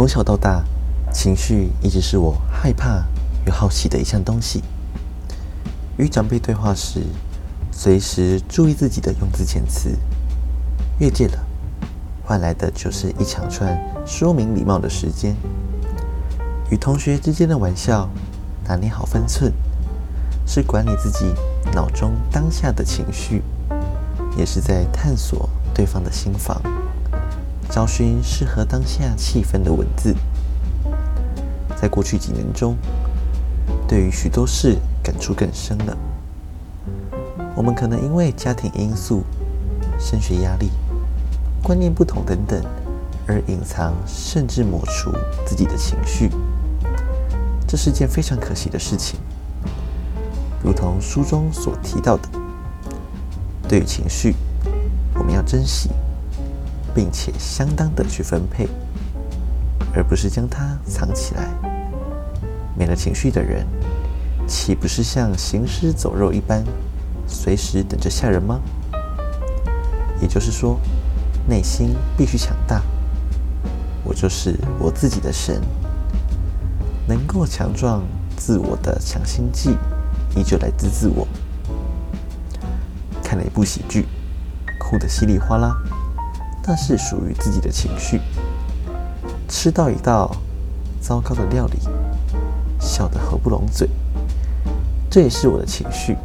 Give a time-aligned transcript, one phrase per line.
[0.00, 0.64] 从小到大，
[1.12, 3.04] 情绪一直是我害怕
[3.44, 4.64] 与好奇的一项东西。
[5.98, 7.02] 与长辈对话时，
[7.70, 9.90] 随时注意自己的用字遣词，
[11.00, 11.46] 越界了，
[12.24, 15.36] 换来的就是一长串说明礼貌的时间。
[16.70, 18.08] 与同学之间的玩笑，
[18.66, 19.52] 拿捏好分寸，
[20.46, 21.26] 是管理自己
[21.74, 23.42] 脑中当下的情绪，
[24.38, 26.58] 也是在探索对方的心房。
[27.70, 30.12] 找寻适合当下气氛的文字。
[31.80, 32.76] 在过去几年中，
[33.86, 35.96] 对于许多事感触更深了。
[37.54, 39.22] 我们可能因为家庭因素、
[40.00, 40.70] 升学压力、
[41.62, 42.60] 观念不同等等，
[43.26, 45.12] 而隐藏甚至抹除
[45.46, 46.28] 自己的情绪，
[47.68, 49.20] 这是件非常可惜的事情。
[50.62, 52.28] 如同书中所提到的，
[53.68, 54.34] 对于情绪，
[55.14, 55.88] 我们要珍惜。
[57.00, 58.68] 并且相当的去分配，
[59.94, 61.48] 而不是将它藏起来。
[62.76, 63.66] 没了情绪的人，
[64.46, 66.62] 岂不是像行尸走肉一般，
[67.26, 68.60] 随时等着吓人吗？
[70.20, 70.78] 也就是说，
[71.48, 72.82] 内心必须强大。
[74.04, 75.58] 我就是我自己的神，
[77.08, 78.02] 能够强壮
[78.36, 79.70] 自我的强心剂，
[80.36, 81.26] 依旧来自自我。
[83.24, 84.06] 看了一部喜剧，
[84.78, 85.74] 哭得稀里哗啦。
[86.64, 88.20] 那是属于自己的情绪。
[89.48, 90.30] 吃到一道
[91.00, 91.78] 糟糕的料理，
[92.78, 93.88] 笑得合不拢嘴，
[95.10, 96.16] 这也是我的情绪，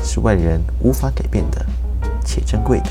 [0.00, 1.66] 是外人无法改变的，
[2.24, 2.90] 且珍贵的。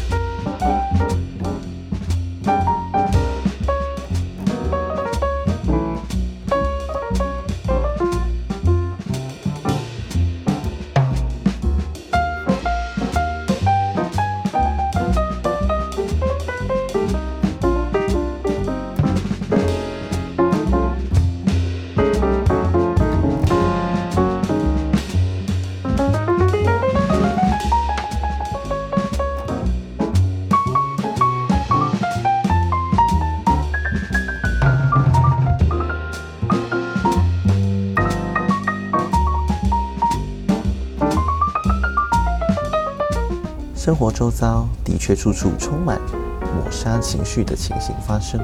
[43.84, 46.00] 生活周遭的确处处充满
[46.40, 48.40] 抹杀情绪的情形发生。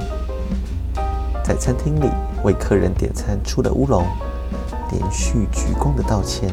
[1.43, 2.09] 在餐厅里
[2.43, 4.03] 为客人点餐出了乌龙，
[4.91, 6.49] 连续鞠躬的道歉；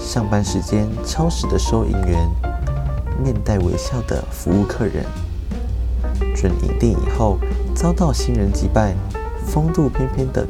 [0.00, 2.26] 上班时间超时的收银员，
[3.22, 5.04] 面带微笑的服务客人；
[6.34, 7.36] 准银定以后
[7.74, 8.94] 遭到新人击败，
[9.44, 10.46] 风度翩翩的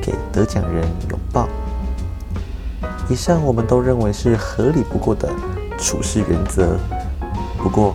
[0.00, 1.46] 给得奖人拥抱。
[3.10, 5.28] 以上我们都认为是合理不过的。
[5.78, 6.78] 处事原则，
[7.58, 7.94] 不过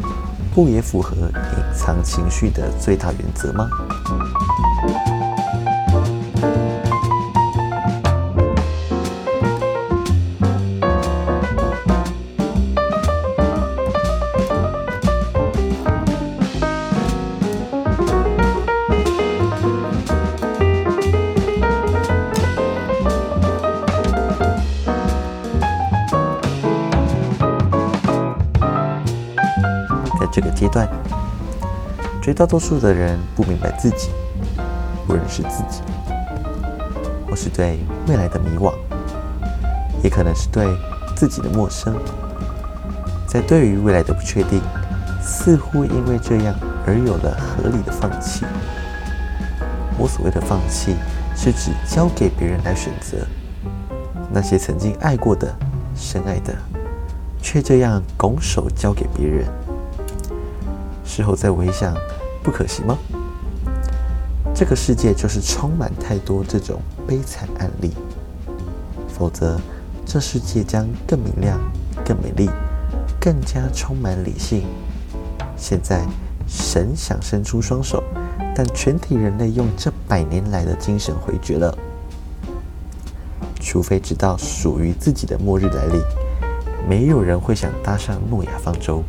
[0.54, 3.70] 不也符合隐藏情绪的最大原则吗？
[30.58, 30.90] 阶段，
[32.20, 34.10] 绝大多数的人不明白自己，
[35.06, 35.82] 不认识自己，
[37.30, 38.74] 或是对未来的迷惘，
[40.04, 40.66] 也可能是对
[41.16, 41.96] 自己的陌生。
[43.28, 44.60] 在对于未来的不确定，
[45.22, 46.56] 似乎因为这样
[46.88, 48.44] 而有了合理的放弃。
[49.96, 50.96] 我所谓的放弃，
[51.36, 53.18] 是指交给别人来选择
[54.32, 55.54] 那些曾经爱过的、
[55.96, 56.52] 深爱的，
[57.44, 59.46] 却这样拱手交给别人。
[61.08, 61.96] 事后再回想，
[62.44, 62.98] 不可惜吗？
[64.54, 67.92] 这个世界就是充满太多这种悲惨案例，
[69.08, 69.58] 否则
[70.06, 71.58] 这世界将更明亮、
[72.06, 72.50] 更美丽、
[73.20, 74.66] 更加充满理性。
[75.56, 76.06] 现在
[76.48, 78.04] 神想伸出双手，
[78.56, 81.76] 但全体人类用这百年来的精神回绝了。
[83.60, 86.02] 除非直到属于自己的末日来临，
[86.88, 89.04] 没有人会想搭上诺亚方舟。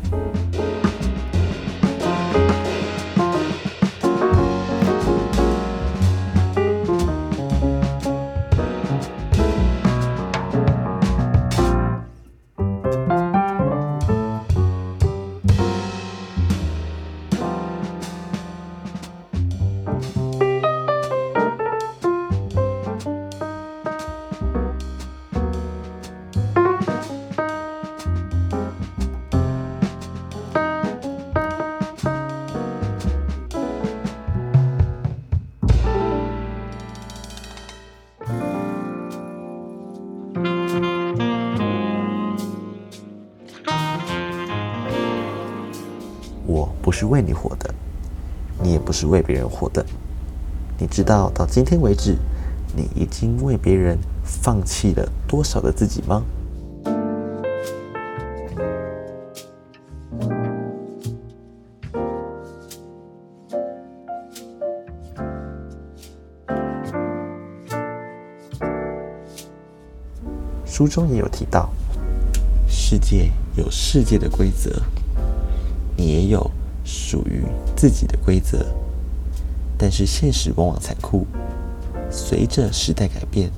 [46.49, 47.71] 我不是为你活的，
[48.63, 49.85] 你也不是为别人活的。
[50.79, 52.15] 你知道到今天为止，
[52.75, 56.23] 你已经为别人放弃了多少的自己吗？
[70.65, 71.69] 书中也有提到，
[72.67, 74.71] 世界有世界的规则，
[75.99, 76.49] 你也有
[76.85, 77.43] 属于
[77.75, 78.65] 自己的规则。
[79.77, 81.27] 但是现实往往残酷，
[82.09, 83.51] 随着时代改变，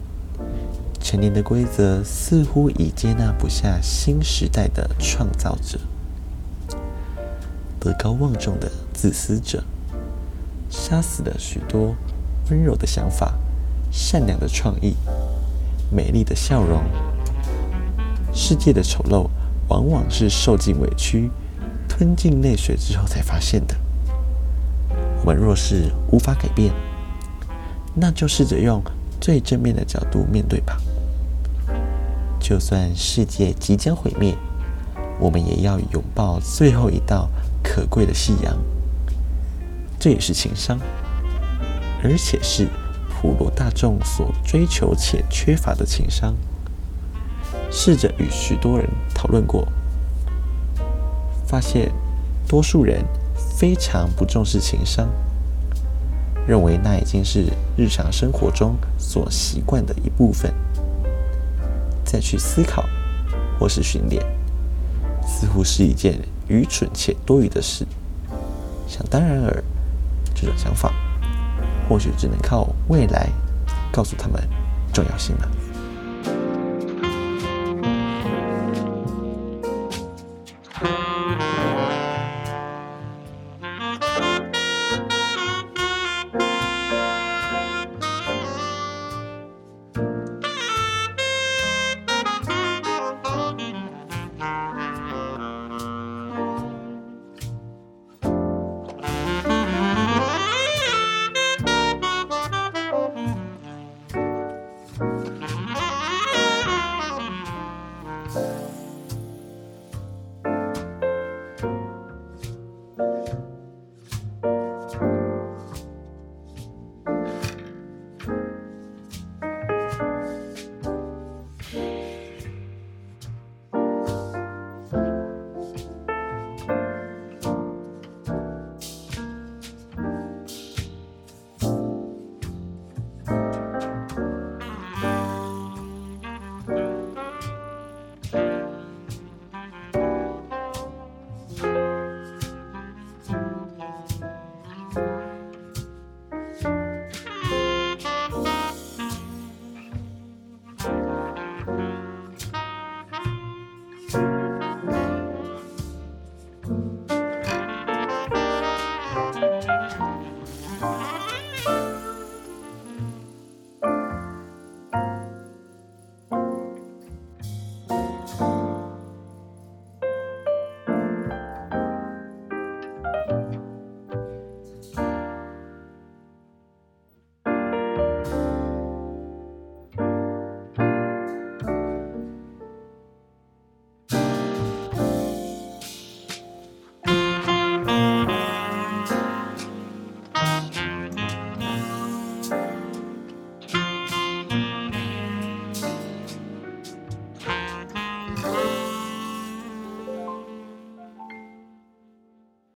[0.99, 5.79] 成年的规则似乎已接纳不下新时代的创造者。
[7.79, 9.63] 德高望重的自私者，
[10.69, 11.95] 杀死了许多
[12.49, 13.33] 温柔的想法、
[13.91, 14.95] 善良的创意、
[15.91, 16.81] 美丽的笑容。
[18.33, 19.27] 世界的丑陋，
[19.67, 21.31] 往往是受尽委屈、
[22.01, 23.75] 吞进泪水之后才发现的。
[25.19, 26.73] 我们若是无法改变，
[27.93, 28.81] 那就试着用
[29.19, 30.81] 最正面的角度面对吧。
[32.39, 34.35] 就算世界即将毁灭，
[35.19, 37.29] 我们也要拥抱最后一道
[37.63, 38.57] 可贵的夕阳。
[39.99, 40.79] 这也是情商，
[42.03, 42.67] 而且是
[43.11, 46.35] 普罗大众所追求且缺乏的情商。
[47.69, 49.67] 试着与许多人讨论过，
[51.51, 51.91] 发现
[52.47, 53.03] 多数人
[53.35, 55.09] 非常不重视情商，
[56.47, 60.53] 认为那已经是日常生活中所习惯的一部分。
[62.05, 62.85] 再去思考
[63.59, 64.25] 或是训练，
[65.27, 66.17] 似乎是一件
[66.47, 67.85] 愚蠢且多余的事。
[68.87, 69.61] 想当然尔，
[70.33, 70.93] 这种想法
[71.89, 73.27] 或许只能靠未来
[73.91, 74.41] 告诉他们
[74.93, 75.51] 重要性了。